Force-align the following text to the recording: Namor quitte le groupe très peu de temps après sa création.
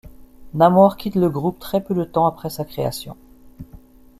Namor 0.55 0.97
quitte 0.97 1.13
le 1.13 1.29
groupe 1.29 1.59
très 1.59 1.79
peu 1.79 1.93
de 1.93 2.03
temps 2.03 2.25
après 2.25 2.49
sa 2.49 2.65
création. 2.65 3.15